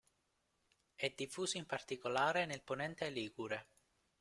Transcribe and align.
È 0.95 1.13
diffuso 1.15 1.57
in 1.57 1.67
particolare 1.67 2.47
nel 2.47 2.63
ponente 2.63 3.07
ligure. 3.11 3.67